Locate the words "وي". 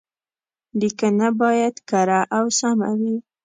2.99-3.15